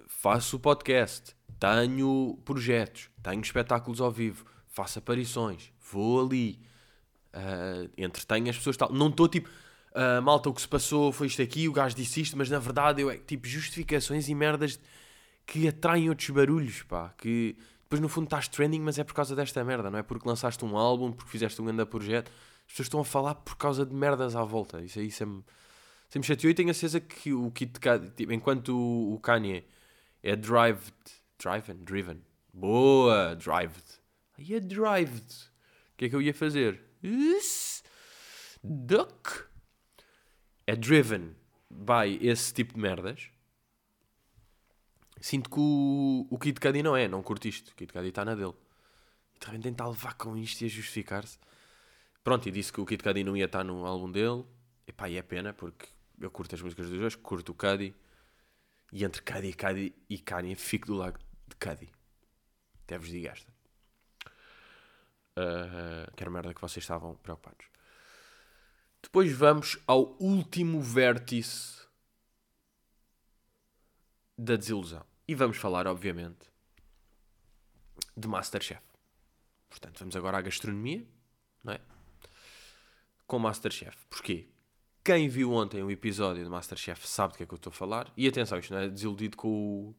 [0.07, 6.61] faço o podcast, tenho projetos, tenho espetáculos ao vivo, faço aparições, vou ali,
[7.33, 8.93] uh, entretenho as pessoas tal.
[8.93, 12.21] Não estou tipo, uh, malta, o que se passou foi isto aqui, o gajo disse
[12.21, 14.79] isto, mas na verdade eu é tipo justificações e merdas
[15.47, 19.35] que atraem outros barulhos, pá, que depois no fundo estás trending, mas é por causa
[19.35, 22.31] desta merda, não é porque lançaste um álbum, porque fizeste um grande projeto.
[22.67, 24.83] As pessoas estão a falar por causa de merdas à volta.
[24.83, 25.43] Isso aí sempre,
[26.09, 27.79] sempre chateou e tenho a certeza que o Kit
[28.15, 29.65] tipo, enquanto o Kanye
[30.23, 30.93] é driven,
[31.39, 32.21] driven, driven,
[32.53, 33.83] boa, drived,
[34.37, 35.33] Aí é drived.
[35.93, 36.79] O que é que eu ia fazer?
[38.63, 39.47] Duck.
[40.65, 41.35] É driven
[41.69, 43.29] by esse tipo de merdas.
[45.19, 47.69] sinto que o, o Kid Cudi não é, não curto isto.
[47.69, 48.53] O Kid Cudi está na dele.
[49.35, 51.39] E de repente tentar levar com isto e a justificar-se.
[52.23, 54.45] Pronto, e disse que o Kid Cudi não ia estar no álbum dele.
[54.85, 55.87] E pá, e é pena, porque
[56.19, 57.95] eu curto as músicas dos dois, curto o Cudi.
[58.91, 61.91] E entre Cudi, Cudi e Kanye, fico do lado de Cudi.
[62.83, 63.51] Até vos digo esta.
[65.37, 67.67] Uh, que era merda que vocês estavam preocupados.
[69.01, 71.85] Depois vamos ao último vértice
[74.37, 75.05] da desilusão.
[75.27, 76.49] E vamos falar, obviamente,
[78.15, 78.81] de Masterchef.
[79.69, 81.05] Portanto, vamos agora à gastronomia,
[81.63, 81.81] não é?
[83.27, 83.97] Com Masterchef.
[84.09, 84.47] Porquê?
[85.07, 87.73] Quem viu ontem o episódio de Masterchef sabe do que é que eu estou a
[87.73, 88.11] falar.
[88.17, 89.95] E atenção, isto não é desiludido com o,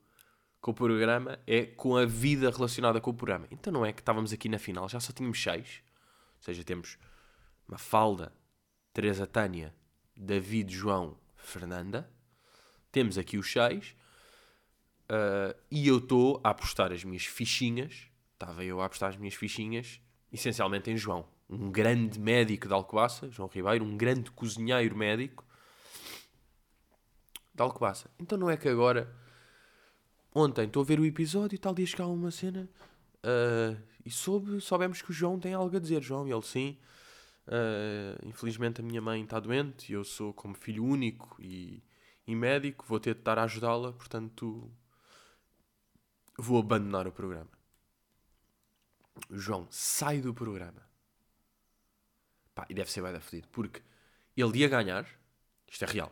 [0.60, 3.46] com o programa, é com a vida relacionada com o programa.
[3.50, 5.82] Então não é que estávamos aqui na final, já só tínhamos seis.
[6.36, 6.98] Ou seja, temos
[7.66, 8.34] Mafalda,
[8.92, 9.74] Teresa Tânia,
[10.14, 12.06] David, João, Fernanda.
[12.92, 13.96] Temos aqui os seis.
[15.04, 18.10] Uh, e eu estou a apostar as minhas fichinhas.
[18.34, 23.30] Estava eu a apostar as minhas fichinhas, essencialmente em João um grande médico de Alcobaça,
[23.30, 25.44] João Ribeiro, um grande cozinheiro médico
[27.54, 28.10] de Alcobaça.
[28.18, 29.12] Então não é que agora,
[30.34, 32.68] ontem estou a ver o episódio e tal dia chegava uma cena
[33.24, 36.02] uh, e soube, soubemos que o João tem algo a dizer.
[36.02, 36.78] João, e ele sim.
[37.46, 41.82] Uh, infelizmente a minha mãe está doente e eu sou como filho único e,
[42.26, 44.70] e médico, vou ter de estar a ajudá-la, portanto
[46.36, 47.50] vou abandonar o programa.
[49.30, 50.87] João sai do programa
[52.58, 53.80] Pá, e deve ser bem da fedido, porque
[54.36, 55.06] ele ia ganhar,
[55.70, 56.10] isto é real,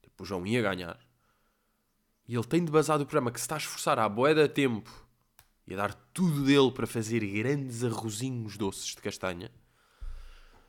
[0.00, 0.98] tipo, o João ia ganhar,
[2.26, 4.90] e ele tem de basar do programa que se está a esforçar à boeda tempo
[5.66, 9.50] e a dar tudo dele para fazer grandes arrozinhos doces de castanha,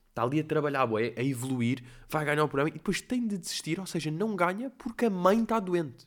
[0.09, 3.25] está ali a trabalhar a boé, a evoluir, vai ganhar o programa e depois tem
[3.25, 6.05] de desistir, ou seja, não ganha porque a mãe está doente.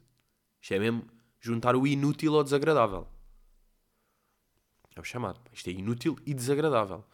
[0.60, 1.06] Isto é mesmo
[1.40, 3.08] juntar o inútil ao desagradável.
[4.94, 5.40] É o chamado.
[5.50, 7.06] Isto é inútil e desagradável.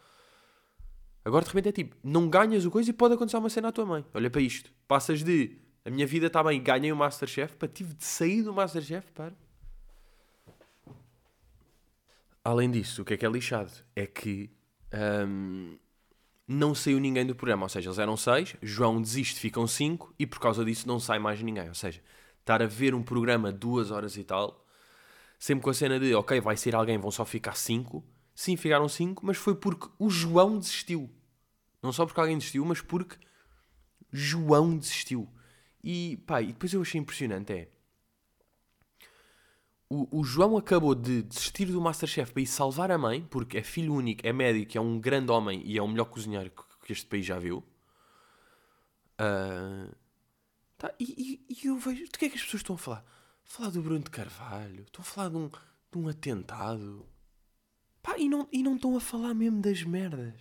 [1.25, 3.71] Agora de repente é tipo, não ganhas o coisa e pode acontecer uma cena à
[3.71, 4.05] tua mãe.
[4.13, 4.71] Olha para isto.
[4.87, 8.53] Passas de a minha vida está bem, ganhei o Masterchef, para tive de sair do
[8.53, 9.33] Masterchef para.
[12.43, 13.71] Além disso, o que é que é lixado?
[13.95, 14.51] É que
[15.27, 15.77] hum,
[16.47, 17.65] não saiu ninguém do programa.
[17.65, 21.17] Ou seja, eles eram seis, João desiste, ficam cinco e por causa disso não sai
[21.17, 21.67] mais ninguém.
[21.67, 22.01] Ou seja,
[22.39, 24.63] estar a ver um programa duas horas e tal,
[25.39, 28.03] sempre com a cena de ok, vai ser alguém, vão só ficar cinco
[28.35, 31.09] Sim, ficaram 5, mas foi porque o João desistiu.
[31.81, 33.17] Não só porque alguém desistiu, mas porque
[34.11, 35.27] João desistiu.
[35.83, 37.69] E pá, e depois eu achei impressionante é
[39.89, 43.63] o, o, João acabou de desistir do Masterchef para ir salvar a mãe, porque é
[43.63, 46.91] filho único, é médico, é um grande homem e é o melhor cozinheiro que, que
[46.91, 47.63] este país já viu.
[49.19, 49.95] Uh,
[50.77, 52.05] tá, e, e, e, eu vejo.
[52.05, 53.05] Do que é que as pessoas estão a falar?
[53.43, 57.07] Falar do Bruno de Carvalho, estão a falar de um, de um atentado.
[58.05, 60.39] Pá, e não, e não estão a falar mesmo das merdas.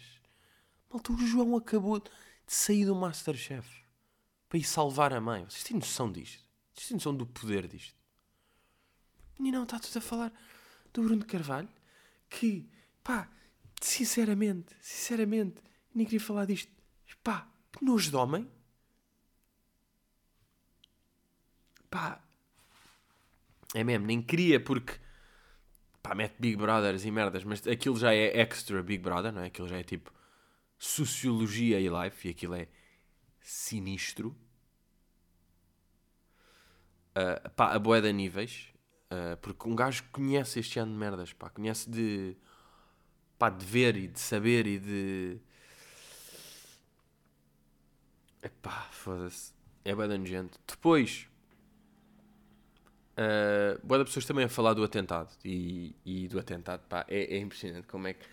[0.91, 2.11] Malta, o João acabou de
[2.47, 3.67] sair do Masterchef
[4.51, 5.47] para ir salvar a mãe.
[5.47, 6.45] Vocês têm noção disto?
[6.75, 7.97] Vocês têm noção do poder disto?
[9.41, 10.33] E não, está tudo a falar
[10.93, 11.71] do Bruno Carvalho
[12.29, 12.69] que,
[13.03, 13.31] pá,
[13.81, 15.57] sinceramente, sinceramente,
[15.95, 16.71] nem queria falar disto.
[17.23, 18.47] Pá, que nojo de homem.
[21.89, 22.23] Pá,
[23.73, 25.01] é mesmo, nem queria porque
[26.05, 29.47] pá, mete Big Brothers e merdas, mas aquilo já é extra Big Brother, não é?
[29.47, 30.13] Aquilo já é tipo
[30.79, 32.69] sociologia e life, e aquilo é
[33.41, 34.37] sinistro.
[37.17, 38.69] Uh, pá, a boeda níveis,
[39.11, 42.37] uh, porque um gajo conhece este ano de merdas, pá, conhece de,
[43.39, 45.41] pá, de ver e de saber e de.
[48.43, 49.55] Epá, foda-se.
[49.83, 50.61] É boeda nojento.
[50.67, 51.29] Depois,
[53.15, 55.31] Uh, boa de pessoas também a falar do atentado.
[55.45, 58.27] E, e do atentado, pá, é, é, impressionante como é que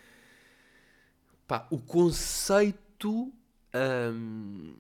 [1.48, 3.32] pá, o conceito
[3.76, 4.76] um,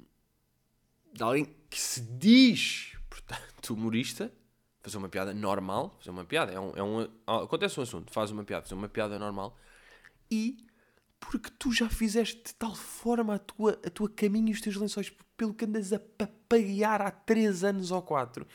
[1.13, 4.31] de alguém que se diz, portanto, humorista,
[4.81, 7.07] fazer uma piada normal, fazer uma piada, é um, é um,
[7.43, 9.55] acontece um assunto, faz uma piada, fazer uma piada normal
[10.29, 10.65] e
[11.19, 14.75] porque tu já fizeste de tal forma a tua, a tua caminho e os teus
[14.75, 18.47] lençóis pelo que andas a papaguear há 3 anos ou 4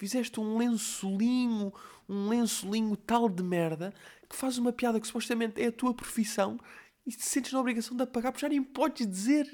[0.00, 1.70] fizeste um lençolinho,
[2.08, 3.92] um lençolinho tal de merda,
[4.28, 6.58] que faz uma piada que supostamente é a tua profissão
[7.06, 9.46] e te sentes na obrigação de apagar, porque já nem podes dizer,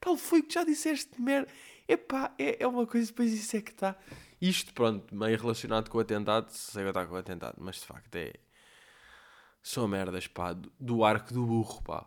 [0.00, 1.48] tal foi que já disseste merda.
[1.86, 3.96] Epá, é, é uma coisa, depois isso é que está.
[4.40, 7.86] Isto, pronto, meio relacionado com o atentado, sei que está com o atentado, mas de
[7.86, 8.32] facto é.
[9.62, 12.06] São merdas, pá, do, do arco do burro, pá.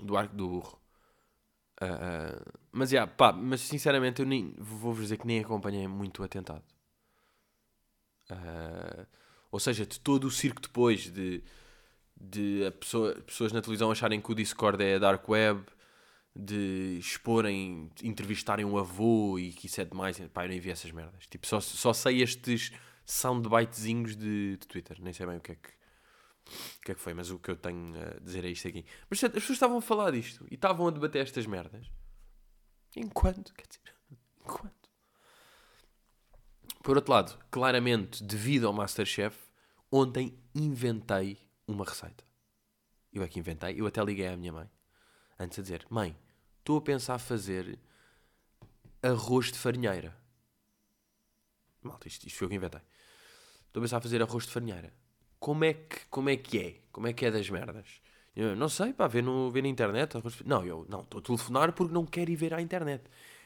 [0.00, 0.80] Do arco do burro.
[1.82, 6.24] Uh, mas, yeah, pá, mas sinceramente eu nem vou-vos dizer que nem acompanhei muito o
[6.24, 6.62] atentado.
[8.30, 9.06] Uh,
[9.50, 11.42] ou seja, de todo o circo depois, de,
[12.14, 15.64] de pessoa, pessoas na televisão acharem que o Discord é a dark web,
[16.34, 20.18] de exporem, entrevistarem um avô e que isso é demais.
[20.34, 21.26] Pá, eu nem vi essas merdas.
[21.28, 22.72] Tipo, só, só sei estes
[23.06, 24.98] soundbitezinhos de, de Twitter.
[25.00, 27.50] Nem sei bem o que é que, o que é que foi, mas o que
[27.50, 28.84] eu tenho a dizer é isto aqui.
[29.08, 31.90] Mas as pessoas estavam a falar disto e estavam a debater estas merdas.
[32.96, 33.94] Enquanto, quer dizer,
[34.40, 34.90] enquanto.
[36.82, 39.36] Por outro lado, claramente, devido ao Masterchef,
[39.92, 42.24] ontem inventei uma receita.
[43.12, 44.70] Eu é que inventei, eu até liguei à minha mãe
[45.38, 46.16] antes a dizer: Mãe,
[46.58, 47.78] estou a pensar fazer
[49.02, 50.16] arroz de farinheira.
[51.82, 52.80] Malta, isto, isto foi o que inventei.
[53.66, 54.92] Estou a pensar a fazer arroz de farinheira.
[55.38, 56.80] Como é que, como é, que é?
[56.90, 58.00] Como é que é das merdas?
[58.36, 60.12] Eu, não sei, pá, ver, no, ver na internet.
[60.44, 63.04] Não, eu não, estou a telefonar porque não quero ir ver à internet.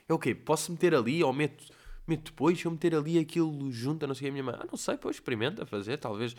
[0.09, 0.35] É o quê?
[0.35, 1.65] Posso meter ali ou meto
[2.11, 4.97] meto depois, eu meter ali aquilo junto, não sei a minha mãe, ah, não sei,
[4.97, 6.35] pois experimenta fazer, talvez,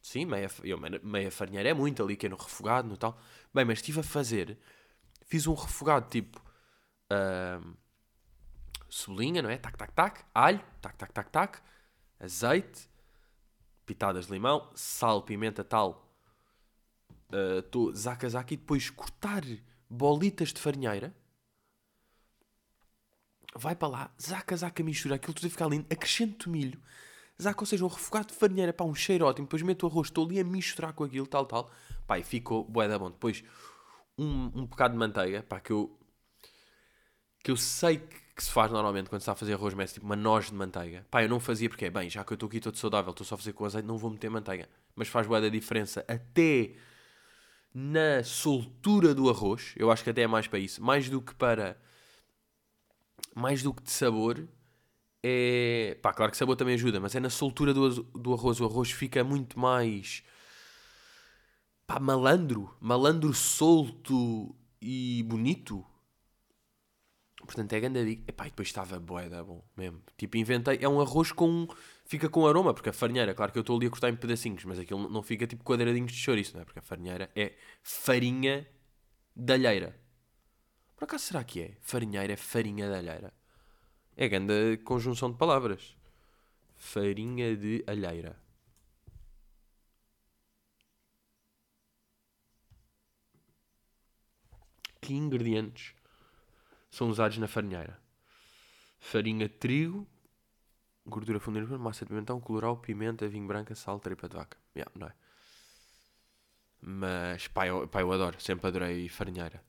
[0.00, 3.18] sim, meia, eu, meia farinheira é muito ali, que é no refogado, no tal,
[3.52, 4.56] bem, mas estive a fazer,
[5.24, 6.40] fiz um refogado tipo,
[7.10, 7.76] uh,
[8.88, 11.58] cebolinha, não é, tac, tac, tac, alho, tac, tac, tac, tac,
[12.20, 12.88] azeite,
[13.84, 16.11] pitadas de limão, sal, pimenta, tal,
[17.32, 19.42] uh, zaca, zaca, e depois cortar
[19.88, 21.14] bolitas de farinheira,
[23.54, 26.80] vai para lá, zaca, zaca, mistura, aquilo tudo a ficar lindo, acrescento milho,
[27.40, 30.08] zaca, ou seja, um refogado de farinheira, pá, um cheiro ótimo, depois meto o arroz,
[30.08, 31.70] estou ali a misturar com aquilo, tal, tal,
[32.06, 33.10] pá, e ficou bué da bom.
[33.10, 33.42] Depois,
[34.18, 35.98] um, um bocado de manteiga, pá, que eu,
[37.42, 39.94] que eu sei que, que se faz normalmente quando se está a fazer arroz, mete
[39.94, 41.06] tipo uma noz de manteiga.
[41.10, 43.34] Pá, eu não fazia porque, bem, já que eu estou aqui todo saudável, estou só
[43.34, 44.68] a fazer com azeite, não vou meter manteiga.
[44.94, 46.74] Mas faz bué da diferença até
[47.74, 51.34] na soltura do arroz, eu acho que até é mais para isso, mais do que
[51.34, 51.76] para
[53.34, 54.46] mais do que de sabor,
[55.22, 55.96] é.
[56.02, 58.60] Pá, claro que sabor também ajuda, mas é na soltura do, do arroz.
[58.60, 60.22] O arroz fica muito mais.
[61.86, 62.74] pá, malandro.
[62.80, 65.84] Malandro solto e bonito.
[67.44, 68.24] Portanto, é grande dica.
[68.28, 70.02] Epá, e depois estava boeda bom mesmo.
[70.16, 70.78] Tipo, inventei.
[70.80, 71.68] É um arroz com.
[72.12, 74.62] Fica com aroma, porque a farinheira, claro que eu estou ali a cortar em pedacinhos,
[74.66, 76.64] mas aquilo não fica tipo quadradinhos de chouriço, não é?
[76.66, 78.68] Porque a farinheira é farinha
[79.34, 79.98] de alheira.
[80.94, 81.78] Por acaso será que é?
[81.80, 83.32] Farinheira é farinha de alheira.
[84.14, 85.96] É grande conjunção de palavras.
[86.76, 88.38] Farinha de alheira.
[95.00, 95.94] Que ingredientes
[96.90, 97.98] são usados na farinheira?
[99.00, 100.06] Farinha de trigo,
[101.06, 104.56] gordura fundida, massa de pimentão, colorau, pimenta, vinho branco, sal, tripa de vaca.
[104.74, 105.12] Yeah, não é?
[106.80, 108.40] Mas, pá eu, pá, eu adoro.
[108.40, 109.62] Sempre adorei farinheira.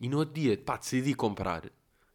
[0.00, 1.70] E no outro dia, pá, decidi comprar.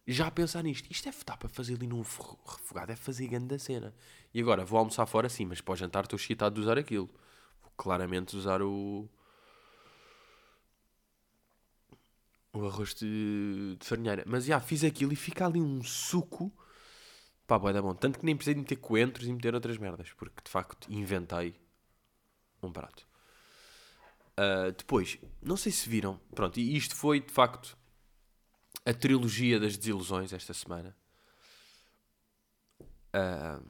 [0.06, 0.90] Já a pensar nisto.
[0.90, 2.92] Isto deve estar para fazer ali num refogado.
[2.92, 3.94] É fazer grande cena.
[4.34, 7.08] E agora, vou almoçar fora sim, mas para o jantar estou excitado de usar aquilo.
[7.62, 9.08] Vou claramente usar o...
[12.52, 14.24] O arroz de, de farinheira.
[14.26, 16.52] Mas, já, fiz aquilo e fica ali um suco...
[17.50, 17.92] Pá, boa da bom.
[17.96, 20.12] Tanto que nem precisei de meter coentros e meter outras merdas.
[20.12, 21.60] Porque, de facto, inventei
[22.62, 23.04] um prato.
[24.38, 27.76] Uh, depois, não sei se viram, pronto, e isto foi de facto
[28.86, 30.96] a trilogia das desilusões esta semana.
[33.12, 33.66] Uh,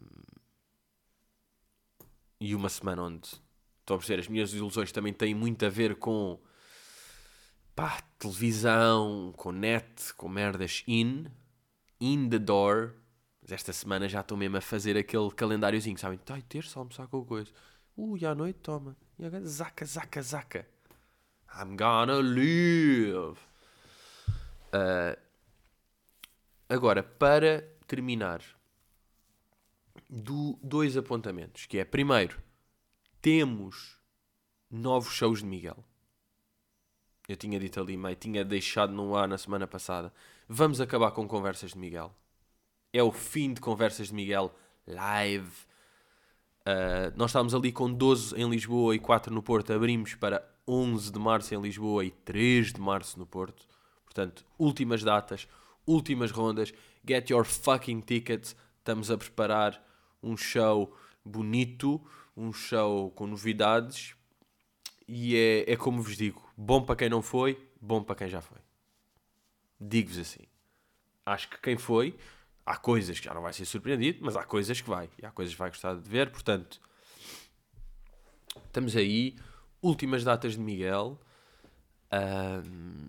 [2.39, 3.29] e uma semana onde
[3.81, 6.39] estou a perceber, as minhas desilusões também têm muito a ver com
[7.75, 11.29] pá, televisão, com net, com merdas in,
[11.99, 13.01] in the door.
[13.43, 16.21] Mas esta semana já estou mesmo a fazer aquele calendáriozinho, sabem?
[16.29, 17.51] Ai, terça, almoçar com coisa.
[17.97, 18.97] Ui, à noite, toma.
[19.19, 20.69] E agora, zaca, zaca, zaca.
[21.55, 23.39] I'm gonna live.
[24.73, 25.19] Uh,
[26.69, 28.43] agora, para terminar,
[30.09, 32.41] do, dois apontamentos, que é, primeiro,
[33.21, 33.99] temos
[34.71, 35.85] novos shows de Miguel.
[37.29, 40.13] Eu tinha dito ali, meio, tinha deixado no ar na semana passada.
[40.49, 42.15] Vamos acabar com Conversas de Miguel.
[42.93, 44.55] É o fim de Conversas de Miguel
[44.87, 45.71] live
[46.61, 49.73] Uh, nós estávamos ali com 12 em Lisboa e 4 no Porto.
[49.73, 53.67] Abrimos para 11 de março em Lisboa e 3 de março no Porto.
[54.05, 55.49] Portanto, últimas datas,
[55.87, 56.73] últimas rondas.
[57.07, 58.55] Get your fucking tickets.
[58.79, 59.83] Estamos a preparar
[60.23, 62.01] um show bonito,
[62.37, 64.15] um show com novidades.
[65.09, 68.41] E é, é como vos digo: bom para quem não foi, bom para quem já
[68.41, 68.59] foi.
[69.81, 70.45] Digo-vos assim.
[71.25, 72.17] Acho que quem foi
[72.65, 75.09] há coisas que já não vai ser surpreendido, mas há coisas que vai.
[75.21, 76.31] E há coisas que vai gostar de ver.
[76.31, 76.81] Portanto,
[78.67, 79.37] estamos aí.
[79.83, 81.21] Últimas datas de Miguel.
[82.13, 83.09] Um,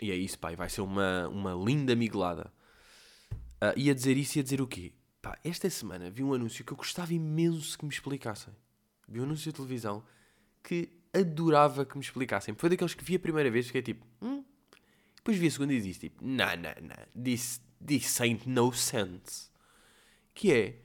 [0.00, 0.56] e é isso, pai.
[0.56, 2.52] Vai ser uma, uma linda miglada.
[3.62, 4.92] Uh, ia dizer isso, ia dizer o quê?
[5.22, 8.54] Pá, esta semana vi um anúncio que eu gostava imenso que me explicassem.
[9.08, 10.04] Vi um anúncio de televisão
[10.62, 12.54] que adorava que me explicassem.
[12.54, 14.44] Foi daqueles que vi a primeira vez fiquei tipo, hum?
[15.16, 19.48] Depois vi a segunda e disse tipo, não, não, não, this, this ain't no sense.
[20.34, 20.78] Que é,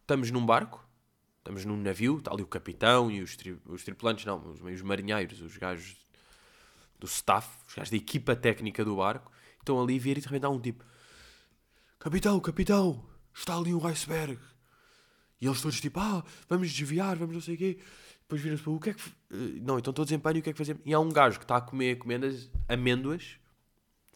[0.00, 0.84] estamos num barco,
[1.38, 4.82] estamos num navio, está ali o capitão e os, tri, os tripulantes, não, os, os
[4.82, 5.96] marinheiros, os gajos
[6.98, 10.26] do staff, os gajos da equipa técnica do barco, estão ali a ver e de
[10.26, 10.84] repente há um tipo,
[11.98, 14.38] capitão, capitão, está ali um iceberg.
[15.40, 17.78] E eles todos tipo, ah, vamos desviar, vamos não sei o quê.
[18.22, 19.02] Depois viram-se o que é que.
[19.60, 20.82] Não, então todos em pânico, o que é que fazemos?
[20.84, 23.38] E há um gajo que está a comer amêndoas, amêndoas.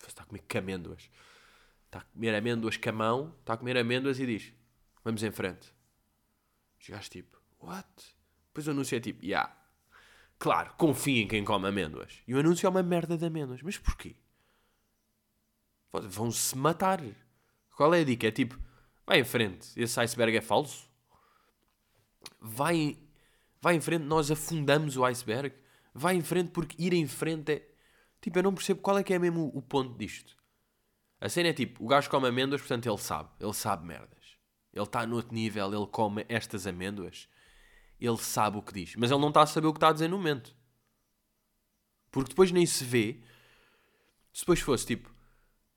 [0.06, 1.10] Está a comer camêndoas.
[1.86, 4.52] Está a comer amêndoas com a mão, está a comer amêndoas e diz:
[5.04, 5.74] Vamos em frente.
[6.80, 7.86] Os gajos tipo, what?
[8.46, 9.54] Depois o anúncio é tipo, yeah.
[10.38, 12.22] Claro, confiem em quem come amêndoas.
[12.26, 13.60] E o anúncio é uma merda de amêndoas.
[13.62, 14.16] Mas porquê?
[15.92, 17.02] Vão-se matar.
[17.76, 18.26] Qual é a dica?
[18.26, 18.58] É tipo,
[19.06, 20.88] vai em frente, esse iceberg é falso?
[22.40, 22.98] Vai,
[23.60, 25.54] vai em frente, nós afundamos o iceberg.
[25.92, 27.69] Vai em frente porque ir em frente é.
[28.20, 30.36] Tipo, eu não percebo qual é que é mesmo o ponto disto.
[31.20, 33.28] A cena é tipo, o gajo come amêndoas, portanto ele sabe.
[33.38, 34.38] Ele sabe merdas.
[34.72, 37.28] Ele está no outro nível, ele come estas amêndoas.
[38.00, 38.96] Ele sabe o que diz.
[38.96, 40.54] Mas ele não está a saber o que está a dizer no momento.
[42.10, 43.20] Porque depois nem se vê.
[44.32, 45.10] Se depois fosse tipo.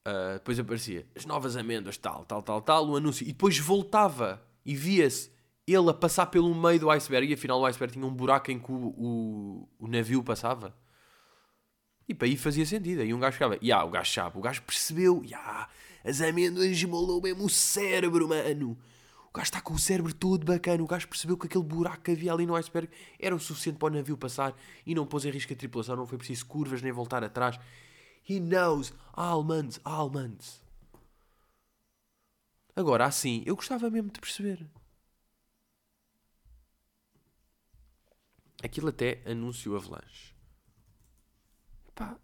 [0.06, 3.24] Uh, depois aparecia as novas amêndoas, tal, tal, tal, tal, o anúncio.
[3.24, 5.32] E depois voltava e via-se
[5.66, 7.30] ele a passar pelo meio do iceberg.
[7.30, 10.76] E afinal o iceberg tinha um buraco em que o, o, o navio passava.
[12.08, 13.02] E para aí fazia sentido.
[13.02, 15.70] Aí um gajo ficava, yeah, o gajo sabe, o gajo percebeu, yeah,
[16.04, 18.78] as amêndoas esmolou mesmo o cérebro, mano.
[19.30, 20.84] O gajo está com o cérebro todo bacana.
[20.84, 22.90] O gajo percebeu que aquele buraco que havia ali no iceberg
[23.20, 25.96] era o suficiente para o navio passar e não pôs em risco a tripulação.
[25.96, 27.60] Não foi preciso curvas nem voltar atrás.
[28.30, 28.94] He knows.
[29.14, 30.62] Almonds, almonds.
[32.76, 34.68] Agora, assim, eu gostava mesmo de perceber.
[38.64, 40.33] Aquilo até anunciou avalanche.
[41.96, 42.18] Pá.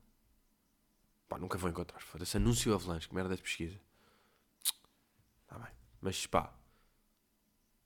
[1.28, 2.02] Pá, nunca vou encontrar.
[2.02, 2.38] Foda-se.
[2.38, 3.08] Anúncio avalanche.
[3.08, 3.80] Que merda de pesquisa.
[5.44, 5.72] Está bem.
[6.02, 6.54] Mas pá.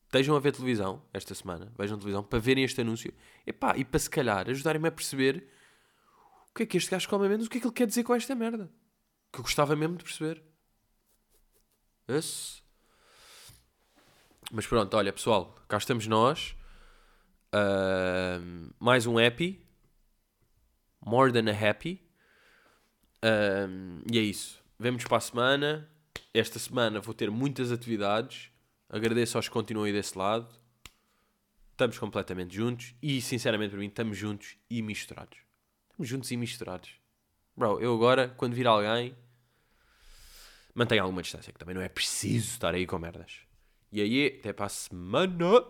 [0.05, 1.71] Estejam a ver televisão esta semana.
[1.77, 3.13] Vejam televisão para verem este anúncio.
[3.45, 5.49] E pá, e para se calhar ajudarem-me a perceber
[6.49, 7.47] o que é que este gajo come menos.
[7.47, 8.71] O que é que ele quer dizer com esta merda.
[9.31, 10.43] Que eu gostava mesmo de perceber.
[12.07, 12.61] Esse.
[14.51, 15.55] Mas pronto, olha pessoal.
[15.67, 16.55] Cá estamos nós.
[17.51, 19.65] Uh, mais um happy.
[21.05, 22.01] More than a happy.
[23.23, 24.63] Uh, e é isso.
[24.79, 25.89] Vemos para a semana.
[26.33, 28.49] Esta semana vou ter muitas atividades.
[28.89, 30.47] Agradeço aos que continuam desse lado.
[31.71, 32.93] Estamos completamente juntos.
[33.01, 35.39] E sinceramente para mim, estamos juntos e misturados.
[35.89, 36.91] Estamos juntos e misturados.
[37.55, 39.15] Bro, eu agora, quando vir alguém,
[40.73, 43.39] mantenho alguma distância, que também não é preciso estar aí com merdas.
[43.91, 45.63] E aí, até para a semana.